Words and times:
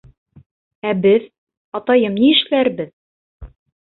Ә 0.91 0.93
беҙ, 1.01 1.27
атайым 1.79 2.17
ни 2.21 2.31
эшләрбеҙ? 2.37 2.89